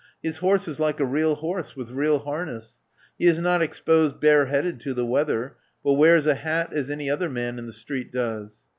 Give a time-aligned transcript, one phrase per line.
[0.23, 2.79] His horse is like a real horse, with real harness.
[3.19, 7.29] He is not exposed bareheaded to the weather, but wears a hat as any other
[7.29, 8.63] man in the street does.